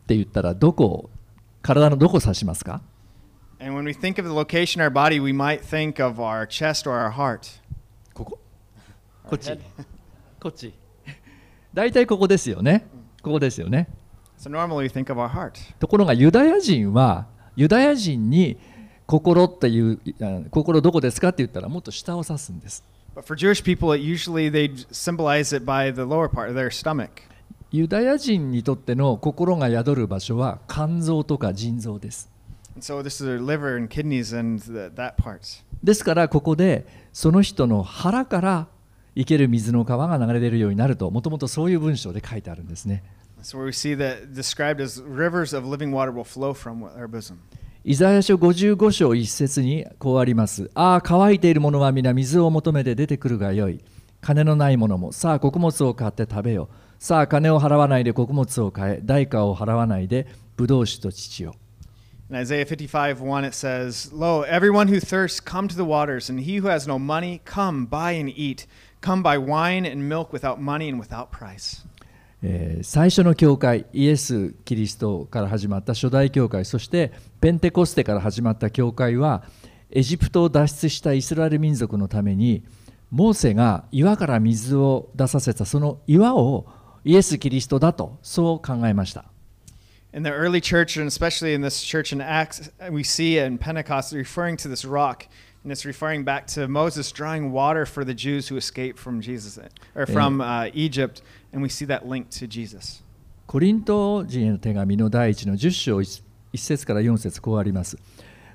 [0.07, 1.11] て言ったらどこ
[1.62, 2.81] 体のどこを指しますか
[3.59, 6.47] And when we think of the location of our body, we might think of our
[6.47, 7.61] chest or our heart.
[8.15, 8.39] ここ
[9.25, 9.59] こっち
[10.41, 10.73] こっち
[11.75, 12.87] 大体ここですよね
[13.23, 13.89] ここですよね
[14.39, 15.53] So normally we think of our heart.
[15.81, 18.57] ところがユダヤ人はユダヤ人に
[19.07, 26.71] 心っていうあ心どこですかって言ったらもっと下を指すんです But for Jewish people, it usually they symbolize it by the lower part of their
[26.71, 27.23] stomach.
[27.73, 32.31] ユダヤ人にとっての心が宿る場所は肝臓とか腎臓です
[32.75, 35.64] And so this is their liver and kidneys and the, that part.
[35.83, 38.69] ですからここでその人の腹から
[39.16, 43.03] 生ける水の川が流れ出るようになるともともとそういう文章で書いてあるんですね
[43.42, 47.37] So we see that described as rivers of living water will flow from our bosom.
[47.88, 50.72] イザヤ書55章1節にこうあります。
[50.75, 53.81] ああ、乾いている者は皆水を求めて出てくるがよい。
[54.20, 56.68] 金のない者も、さあ穀物を買って食べよ。
[56.99, 59.01] さあ金を払わないで穀物を買え。
[59.05, 61.55] 代価を払わないでブドウ酒と乳よ。
[62.29, 66.57] In Isaiah 55 1, it says, Lo, everyone who thirsts, come to the waters, and he
[66.57, 68.66] who has no money, come buy and eat.
[69.01, 71.85] Come buy wine and milk without money and without price.
[72.49, 79.43] えー最初の教会、イエス・キリストから始まった初代教会、そしてペンテコステから始まった教会は、
[79.91, 82.63] エジプトを脱出したイスラエル民族のために、
[83.11, 86.67] モーセが岩から水を出させたその岩を
[87.05, 89.25] イエス・キリストだと、そう考えました。
[90.13, 94.57] In the early church, and especially in this church in Acts, we see in Pentecost referring
[94.57, 95.27] to this rock,
[95.65, 99.59] and it's referring back to Moses drawing water for the Jews who escaped from Jesus
[99.95, 101.23] or from uh, Egypt,
[101.57, 103.03] and we see that link to Jesus.
[103.47, 106.23] コリント人への手紙の第一の10章 1,
[106.55, 107.97] 節から4節こうあります。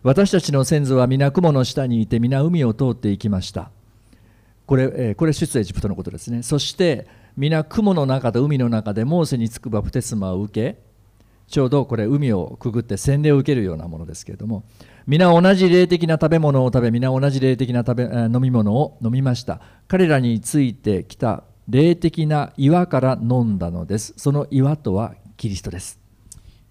[0.04, 3.72] 私たちの先祖は皆雲の下にいて皆海を通っていきました。
[4.68, 6.44] これ,、えーこれ出エジプトのことですね。
[6.44, 10.78] そして皆雲の中と海の中でモーセにつくバプテスマを受け、
[11.48, 14.64] ちょうどこれ海をくぐって洗礼を受けるようなものですけれども、
[15.08, 19.62] 皆同じ霊的な食べ物を食べ、皆同じ霊的な食べ飲み物を飲みました。
[19.88, 24.15] 彼らについてきた霊的な岩から飲んだのです。
[24.17, 25.99] その岩とはキリストです。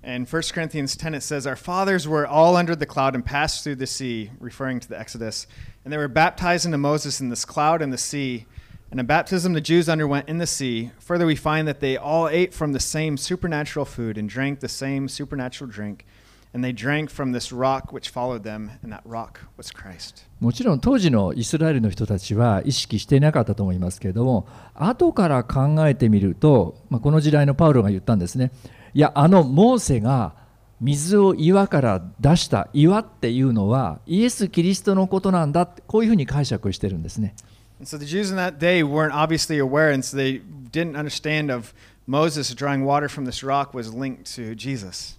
[0.03, 3.63] In 1 Corinthians 10, it says, Our fathers were all under the cloud and passed
[3.63, 5.47] through the sea, referring to the Exodus.
[5.83, 8.45] And they were baptized into Moses in this cloud and the sea.
[8.91, 10.91] And a baptism the Jews underwent in the sea.
[10.99, 14.69] Further, we find that they all ate from the same supernatural food and drank the
[14.69, 16.05] same supernatural drink.
[16.52, 20.26] And they drank from this rock which followed them, and that rock was Christ.
[20.40, 28.50] もちろん当時のイスラエルの人たちは意識していなかったと思いますけれども後から考えてみると、まあ、この時代のパウロが言ったんですね
[28.94, 30.34] いやあのモーセが
[30.80, 37.34] 水を岩から出した岩っていうのはイエス・キリストのことなんだってこういうふうに解釈してるんですね
[37.82, 41.72] so the Jews in that day weren't obviously aware, and so they didn't understand of
[42.06, 45.16] Moses drawing water from this rock was linked to Jesus.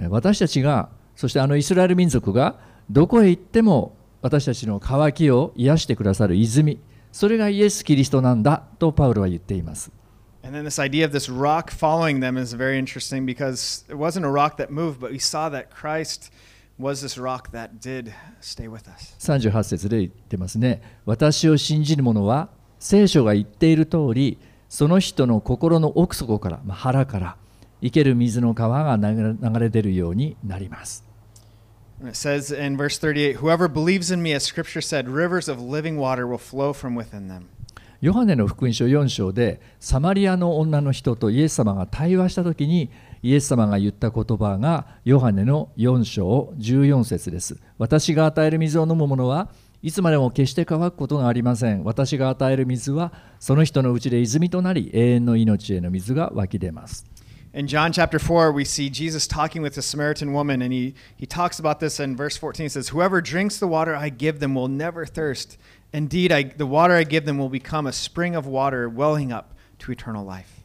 [0.00, 2.58] えー私たちがそしてあのイスラエル民族が
[2.90, 6.80] どこへ行っても私たちの渇きを癒してくださる泉
[7.12, 9.92] それがイエス・キリストなんだとパウロは言っています
[10.42, 14.24] And then this idea of this rock following them is very interesting because it wasn't
[14.24, 16.32] a rock that moved, but we saw that Christ
[16.78, 19.14] was this rock that did stay with us.
[19.18, 22.48] 38節で言ってますね私を信じる者は
[22.78, 24.38] 聖書が言っている通り
[24.70, 27.36] その人の心の奥底から、まあ腹から
[27.82, 31.04] 生ける水の川が流れ出るようになります。
[32.02, 36.26] It says in verse 38 Whoever believes in me, as scripture said, rivers of living water
[36.26, 37.42] will flow from within them.
[38.00, 42.90] ヨハネの福音書4章でサマリアの女の人とイエス様が対話した時に
[43.22, 49.50] イエス様が言った言葉がヨハネの4章14節です私が与える水を飲む者は
[49.82, 51.84] いつまでも決して乾くことがありません。
[51.84, 57.06] 私が与える水はその人のうちで泉となり永遠の命への水が湧き出ます
[57.53, 61.25] In John chapter 4, we see Jesus talking with the Samaritan woman, and he, he
[61.25, 62.65] talks about this in verse 14.
[62.65, 65.57] He says, Whoever drinks the water I give them will never thirst.
[65.93, 69.55] Indeed, I, the water I give them will become a spring of water welling up
[69.79, 70.63] to eternal life.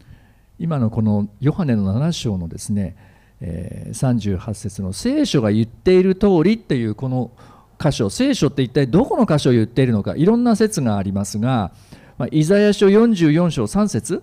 [0.59, 2.97] 今のこのヨハネの7章のですね、
[3.41, 7.31] えー38節の聖書が言っている通りっていうこの
[7.79, 11.73] 箇所聖書って一体どこの箇所を言っているのかいろんな説がありますが、
[12.19, 14.23] まあ、イザヤ書44章3節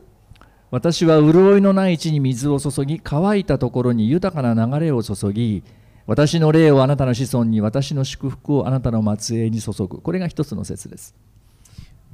[0.72, 5.64] 私は潤いのない地に水を注ぎ乾いたところに豊かな流れを注ぎ
[6.06, 11.16] 私の霊をあなたの子孫に私の祝福をあなたの末裔に注ぐこれが一つの説です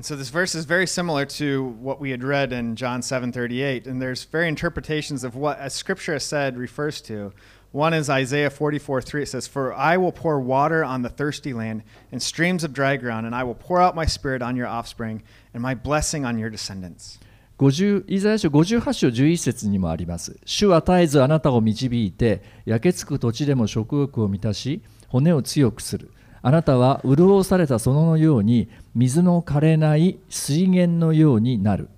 [0.02, 4.02] So this verse is very similar to what we had read in John 7:38 and
[4.02, 7.32] there's very interpretations of what as scripture has said refers to.
[7.72, 11.84] One is Isaiah 44:3 it says for I will pour water on the thirsty land
[12.12, 15.22] and streams of dry ground and I will pour out my spirit on your offspring
[15.54, 17.20] and my blessing on your descendants.
[17.59, 20.39] 50イザヤ書58章11節にもあります。
[20.45, 26.13] 主は絶えずあなたを導いて、焼けつく土地でも食欲を満たし、骨を強くする。
[26.41, 31.89] あなたは潤された園のように、水の枯れない水源のようになる。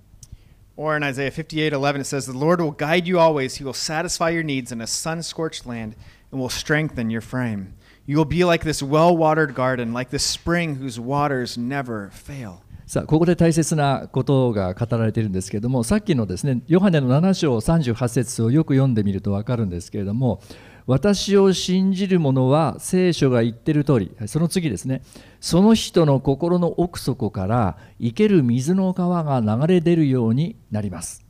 [0.77, 4.31] Or in Isaiah 58:11 it says the Lord will guide you always he will satisfy
[4.31, 5.93] your needs in a sun-scorched land
[6.31, 7.73] and will strengthen your frame.
[8.07, 12.63] You will be like this well-watered garden like this spring whose waters never fail.
[12.91, 20.41] さあ、ここで大切なことが語られているんですけれども、さっきのですね、ヨハネの7章38節をよく読んでみると分かるんですけれども、
[20.87, 25.03] 私を信じる者は聖書が言ってる通り、その次ですね、
[25.39, 31.23] その人の心の奥底から生ける水の川が流れ出るようになります。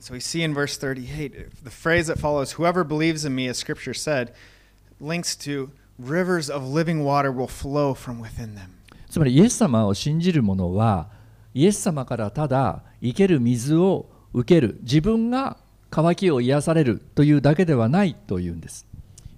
[0.00, 3.58] So we see in verse 38, the phrase that follows, whoever believes in me, as
[3.58, 4.32] scripture said,
[4.98, 5.68] links to
[6.00, 8.81] rivers of living water will flow from within them.
[9.12, 11.10] つまりイエス様を信じる者は、
[11.52, 15.58] イエス様からただ生ける水を受ける、自分が
[15.90, 18.86] 渇きを癒されるというだけではないというんです。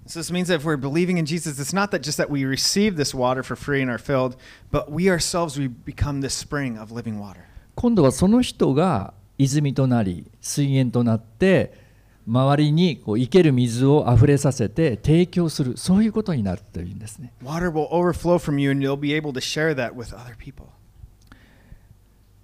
[0.06, 2.44] So this means that if we're believing in Jesus, it's not that just that we
[2.44, 4.36] receive this water for free and are filled,
[4.70, 7.40] but we ourselves we become this spring of living water.
[7.74, 11.83] 今度はその人が泉となり水源となって
[12.26, 17.32] 周りにこう生ける水をあふれさせて提供するそういうことになるというんですね。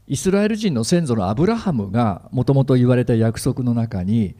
[0.06, 4.34] イスラエル人の先祖のアブラハムがもともと言われた約束の中に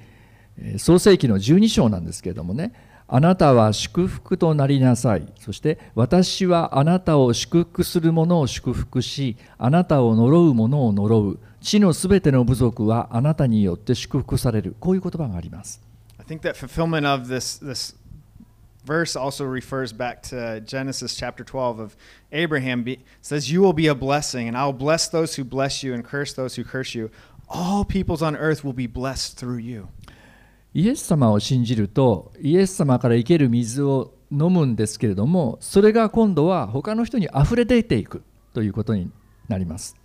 [0.79, 2.73] 創世紀の12章なんですけれどもね
[3.13, 15.83] あなたは祝福となりなさいそして私はあなたを祝福する者を祝福しあなたを呪う者を呪う地のすべての部族はあなたによって祝福されるこういう言葉があります
[16.21, 17.97] I think that fulfillment of this this
[18.87, 21.97] verse also refers back to Genesis chapter 12 of
[22.31, 25.93] Abraham be, says you will be a blessing and I'll bless those who bless you
[25.95, 27.11] and curse those who curse you.
[27.49, 29.89] All peoples on earth will be blessed through you.
[30.73, 38.23] イエス様を信じるとイエス様から生ける水を飲むんですけれどもそれが今度は他の人に溢れ出ていく
[38.55, 39.11] ということに
[39.49, 39.97] なります。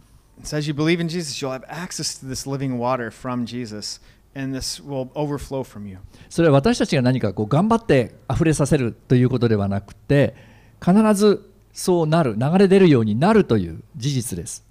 [6.30, 10.36] それは私たちが何かこう頑張って溢れさせるということではなくて
[10.84, 14.66] 必ずそうなる流れ出るようになるという事実です。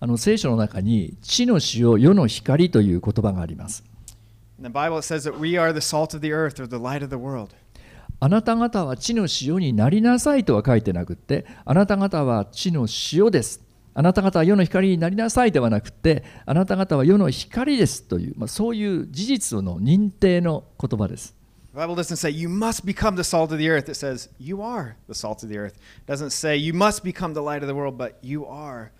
[0.00, 3.84] あの聖書の中に地の塩世の光という言葉があります
[4.58, 6.76] In the Bible, it says that we are the salt of the earth or the
[6.76, 7.50] light of the world.
[8.20, 13.60] あなた方は地の塩になりなさいとは書いてなくってあなた方は地の塩です
[13.94, 21.34] あなた方は世の光になりなさいではなくてあなた方は世の光ですという、まあ、そういう事実の認定の言葉です
[21.72, 23.88] The Bible doesn't say you must become the salt of the earth.
[23.88, 25.74] It says you are the salt of the earth.
[25.74, 28.90] It doesn't say you must become the light of the world, but you are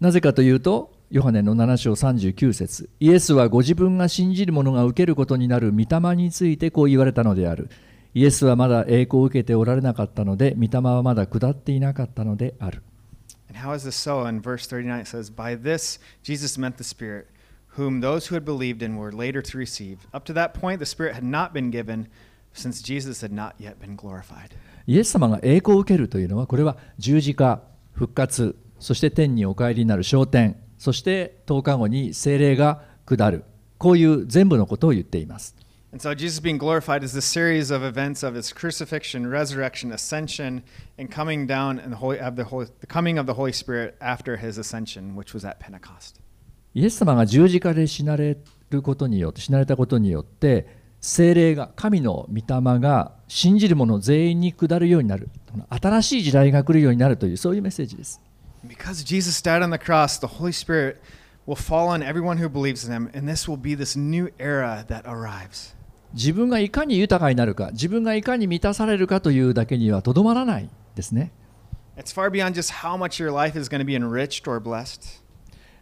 [0.00, 7.70] なぜかというとヨハネの7章39節イエスはご自分が信じる者が受けることになる御霊についてこう言われたのである
[8.14, 12.82] イエスはまだ栄光を受けておられなかったので御霊はまだ下っていなかったのである
[13.48, 14.26] And how is this so?
[14.26, 17.28] In verse 39, it says, By this Jesus meant the Spirit,
[17.76, 20.08] whom those who had believed in were later to receive.
[20.12, 22.08] Up to that point, the Spirit had not been given,
[22.52, 24.56] since Jesus had not yet been glorified.
[24.86, 27.62] イエス様が栄光を受けるというのはこれは十字架
[27.94, 33.44] 復活そして天にお帰りになる昇天そして10日後に精霊が下る
[33.78, 35.56] こういう全部のことを言っています
[35.92, 40.64] And so Jesus being glorified is the series of events of his crucifixion, resurrection, ascension,
[40.98, 43.96] and coming down and the, Holy, of the, Holy, the coming of the Holy Spirit
[44.00, 46.20] after his ascension, which was at Pentecost.
[46.74, 48.36] イエス様が十字架で死なれ
[48.70, 50.66] ることによって死なれたことによって
[51.06, 55.28] 精霊が神の御霊が信じる者全員に下るようになる
[55.68, 58.22] 新しい時代が来るようになるというそういうメッセージです
[58.66, 60.96] Because Jesus died on the cross, the Holy Spirit
[61.46, 64.86] will fall on everyone who believes in him, and this will be this new era
[64.88, 65.76] that arrives.
[66.14, 71.32] 自分がいかに豊かになるか自分がいかに満たされるかというだけにはとどまらないですね
[71.98, 75.22] It's far beyond just how much your life is going to be enriched or blessed.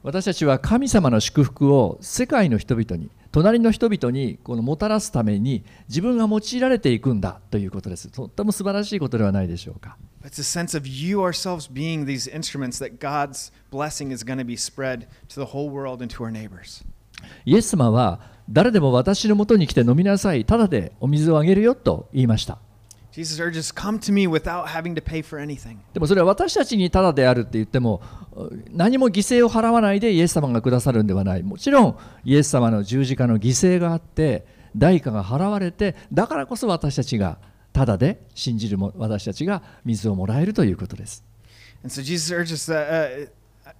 [0.03, 14.39] 私たちは神様の祝福を世界の人々に隣の人々にこのもたらすために自分が用いられていくんだということですとっても素晴らしいことではないでしょうか It's a sense of you ourselves being these instruments that God's blessing is going
[14.39, 16.85] to be spread to the whole world and to our neighbors.
[17.45, 18.21] イエス様は
[18.51, 22.59] 誰でも私のもとに来て飲みなさいただでお水をあげるよと言いました
[23.13, 25.77] Jesus urges, Come to me without having to pay for anything.
[25.93, 28.01] でもそれは私たちにただであるって言っても
[28.71, 37.39] 何も犠牲を払わないでイエス様がくださるんではないもちろんイエス様の十字架の犠牲があって代価が払われてだからこそ私たちが
[37.75, 41.23] ただで信じるも私たちが水をもらえるということです
[41.83, 43.29] And so Jesus urges that uh,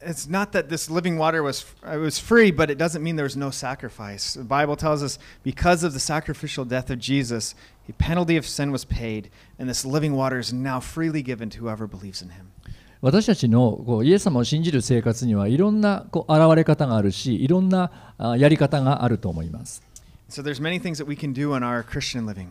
[0.02, 3.24] it's not that this living water was it was free, but it doesn't mean there
[3.24, 4.34] was no sacrifice.
[4.34, 7.56] The Bible tells us because of the sacrificial death of Jesus,
[7.88, 11.60] the penalty of sin was paid, and this living water is now freely given to
[11.60, 12.52] whoever believes in Him.
[13.00, 19.84] 私たちのこうイエス様を信じる生活にはいろんなこう現れ方があるしいろんなあやり方があると思います
[20.30, 22.48] So there's many things that we can do in our Christian living.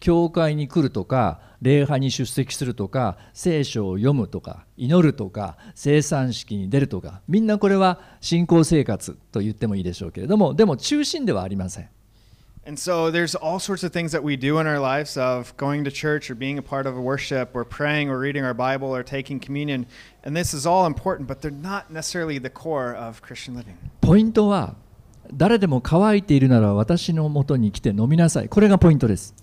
[0.00, 11.88] 教会に来るとか礼拝に出席するとか聖書を読むとか祈るとか生産式に出るとかみんなこれは信仰生活と言ってもいいでしょうけれどもでも中心ではありません
[12.68, 15.84] And so there's all sorts of things that we do in our lives of going
[15.84, 18.88] to church or being a part of a worship or praying or reading our Bible
[18.88, 19.86] or taking communion.
[20.24, 23.76] And this is all important, but they're not necessarily the core of Christian living.
[24.00, 24.74] ポイントは
[25.32, 29.34] 誰でも乾いているなら私のもとに来て飲みなさいこれがポイントです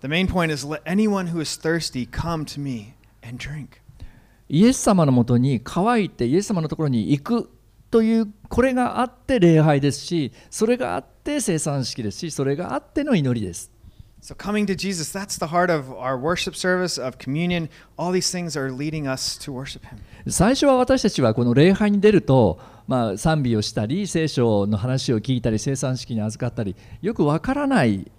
[0.00, 3.80] The main point is let anyone who is thirsty come to me and drink.
[4.48, 7.50] イエス様のもとに乾いてイエス様のところに行く
[7.90, 13.70] というこれがあって礼拝ですしそれがあって生産式ですしそれがあっての祈りです
[14.22, 17.70] So coming to Jesus, that's the heart of our worship service, of communion.
[17.96, 19.96] All these things are leading us to worship Him.
[20.30, 22.60] 最初は私たちはこの礼拝に出ると、
[22.90, 28.10] まあ、賛美をしたり聖書の話を聞いたり生産式に預かったりよくわからない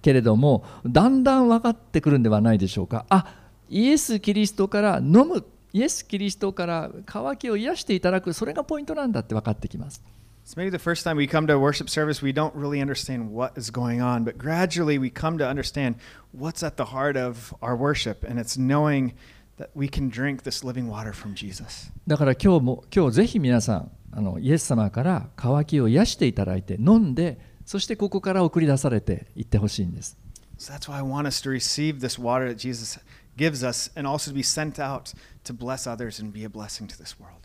[0.00, 3.36] けれどもだんだん分かってくるんではないでしょうかあ
[3.68, 5.44] イエス・キリストから飲む
[5.74, 10.02] イエス・キリストから渇きを癒していただくそれがポイントなんだって分かってきます
[10.46, 13.30] So maybe the first time we come to a worship service, we don't really understand
[13.30, 15.96] what is going on, but gradually we come to understand
[16.32, 19.12] what's at the heart of our worship, and it's knowing
[19.58, 21.92] that we can drink this living water from Jesus.
[22.06, 30.18] だから今日も今日ぜひ皆さんあのイエス様から渇きを癒していただいて飲んでそしてここから送り出されていってほしいんです
[30.58, 32.98] So that's why I want us to receive this water that Jesus
[33.36, 35.14] gives us and also to be sent out
[35.44, 37.36] to bless others and be a blessing to this world.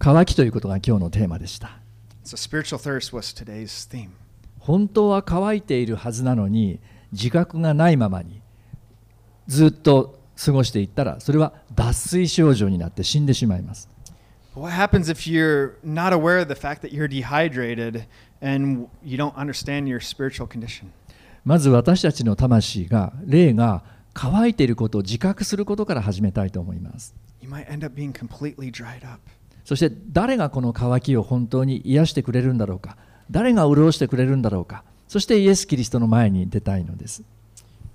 [0.00, 1.78] 渇きということが今日のテーマでした
[2.24, 4.08] So spiritual thirst was today's theme.
[4.58, 6.80] 本当は乾いているはずなのに
[7.12, 8.42] 自覚がないままに
[9.46, 13.88] ずっと過ごしていったらそれは脱水症状になって死んでしまいます
[14.58, 18.06] what happens if you're not aware of the fact that you're dehydrated
[18.40, 20.92] and you don't understand your spiritual condition?
[21.44, 23.82] まず私たちの魂が霊が
[24.12, 29.20] 乾いていることを自覚することから始めたいと思います You might end up being completely dried up.
[29.64, 32.96] そして誰がこの渇きを本当に癒してくれるんだろうか
[33.30, 37.22] 誰が潤してくれるんだろうかそしてイエス・キリストの前に出たいのです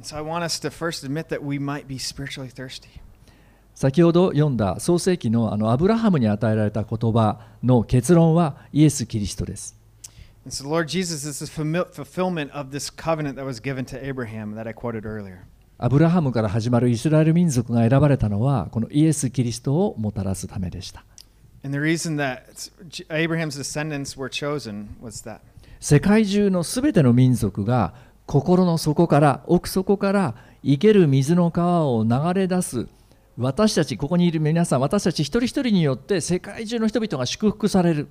[0.01, 2.89] So I want us to first admit that we might be spiritually thirsty.
[3.76, 9.76] 先ほど読んだ創世記の,あのアブラハムに与えられた言葉の結論はイエス・キリストです。
[15.80, 21.03] アブラハムから始まるイスラエル民族が選ばれたのはこのイエス・キリストをもたらすためでした。
[25.80, 27.93] 世界中のすべての民族が
[28.26, 32.88] 心の底から奥底から生ける水の川を流れ出す。
[33.38, 38.07] 私たちここにいる皆さん私たち一人一人によって世界中の人々が祝福される。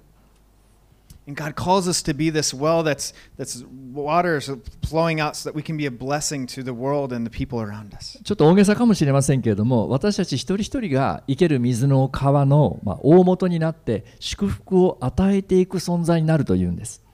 [8.25, 17.05] ちょっと大げさかもしれませんけれども私たち一人一人が生ける水の川の、まあ、大元になって祝福を与えていく存在になるというんです。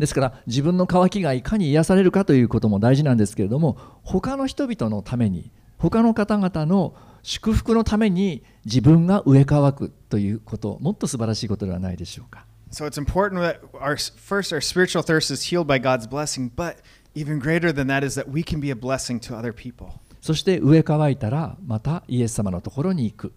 [0.00, 16.52] ですから自分の渇きがいかに癒されるかということも大事なんですけれども他の人々のために他の方々の祝福のために自分が植え替くということもっと素晴らしいことではないでしょうか So it's important that our first our spiritual thirst is healed by God's blessing,
[16.54, 16.76] but
[17.16, 19.88] even greater than that is that we can be a blessing to other people.
[20.20, 23.32] そして植え替いたらまたイエス様のところに行く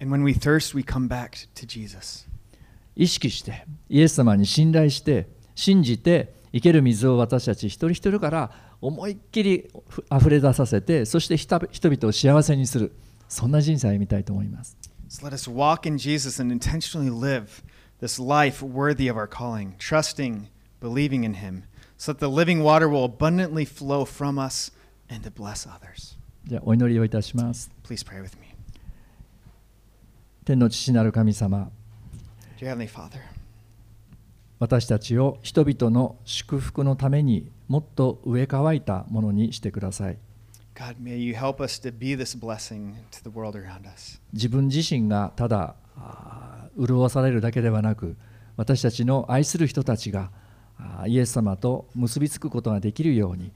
[0.00, 2.26] And when we thirst, we come back to Jesus.
[2.94, 8.50] 意識してイエス様に信頼して信じて生ける水を私たち一人一人から
[8.80, 9.68] 思いっきり
[10.08, 12.92] あふれ出させてそして人人々を幸せにする
[13.28, 14.76] そんな人生を歩みたいと思います
[15.08, 17.62] So let us walk in Jesus and intentionally live
[18.00, 20.48] this life worthy of our calling, trusting,
[20.80, 21.64] believing in Him,
[21.96, 24.72] so that the living water will abundantly flow from us
[25.08, 26.16] and to bless others.
[26.44, 28.54] じゃあお祈りをいたします Please pray with me.
[30.44, 31.70] 天の父なる神様
[32.58, 33.20] Dear Heavenly Father,
[34.58, 40.18] 私たちを人々の祝福のためにもっと植え乾いたものにしてください
[40.74, 44.20] God, may you help us to be this blessing to the world around us.
[44.32, 45.74] 自分自身がただ
[46.78, 48.16] 潤されるだけではなく
[48.56, 50.30] 私たちの愛する人たちが
[51.06, 53.52] イエス様と結びつくことができるように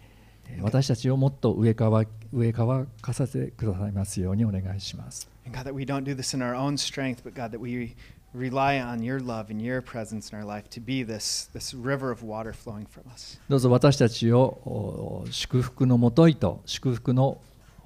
[0.48, 7.60] えー私たちをもっと植え乾かさせてくださいますようにお願いします And God, that we don't do this in our own strength, but God, that
[7.60, 7.94] we
[8.34, 12.10] rely on your love and your presence in our life to be this, this river
[12.10, 13.40] of water flowing from us.
[13.48, 17.40] どうぞ私たちをお祝福のもといと祝福の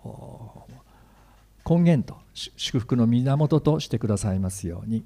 [0.05, 0.67] お
[1.69, 5.05] 根源とし祝福の源としてくださいますように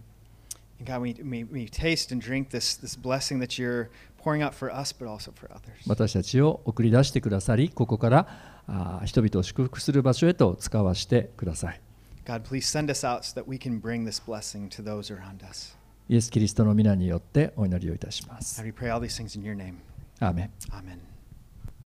[0.85, 3.89] God, we, we, we taste and drink this, this blessing that you're
[4.23, 5.89] pouring out for us, but also for others.
[5.89, 8.27] 私たちを送り出してくださりここから
[8.67, 11.81] あー人々を祝福する場所へと使わしてください
[12.28, 15.44] God, please send us out so that we can bring this blessing to those around
[15.44, 15.76] us.
[16.10, 19.76] イエス・キリストの皆によってお祈りをいたします God, we pray all these things in your name.
[20.20, 21.07] アーメン Amen.